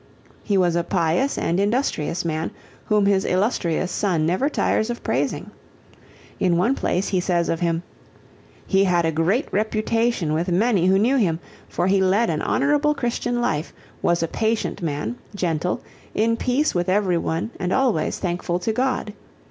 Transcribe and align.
He 0.43 0.57
was 0.57 0.75
a 0.75 0.83
pious 0.83 1.37
and 1.37 1.59
industrious 1.59 2.25
man 2.25 2.49
whom 2.85 3.05
his 3.05 3.23
illustrious 3.23 3.91
son 3.91 4.25
never 4.25 4.49
tires 4.49 4.89
of 4.89 5.03
praising. 5.03 5.51
In 6.39 6.57
one 6.57 6.73
place 6.73 7.09
he 7.09 7.19
says 7.19 7.49
of 7.49 7.59
him, 7.59 7.83
"He 8.65 8.85
had 8.85 9.05
a 9.05 9.11
great 9.11 9.47
reputation 9.53 10.33
with 10.33 10.47
many 10.47 10.87
who 10.87 10.97
knew 10.97 11.17
him, 11.17 11.39
for 11.69 11.85
he 11.85 12.01
led 12.01 12.31
an 12.31 12.41
honorable 12.41 12.95
Christian 12.95 13.41
life, 13.41 13.73
was 14.01 14.23
a 14.23 14.27
patient 14.27 14.81
man, 14.81 15.17
gentle, 15.35 15.83
in 16.15 16.35
peace 16.35 16.73
with 16.73 16.89
everyone 16.89 17.51
and 17.59 17.71
always 17.71 18.17
thankful 18.17 18.57
to 18.57 18.73
God. 18.73 19.13